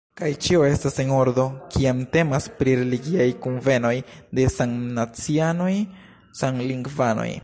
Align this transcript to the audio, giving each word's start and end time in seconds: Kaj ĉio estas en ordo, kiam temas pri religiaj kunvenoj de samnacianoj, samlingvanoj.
Kaj 0.19 0.27
ĉio 0.43 0.61
estas 0.67 0.95
en 1.03 1.11
ordo, 1.17 1.43
kiam 1.75 1.99
temas 2.15 2.47
pri 2.61 2.73
religiaj 2.79 3.27
kunvenoj 3.45 3.93
de 4.39 4.47
samnacianoj, 4.57 5.71
samlingvanoj. 6.43 7.31